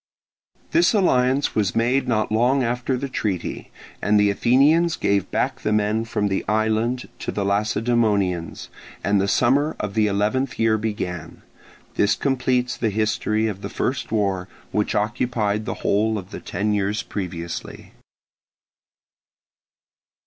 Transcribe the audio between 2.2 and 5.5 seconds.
long after the treaty; and the Athenians gave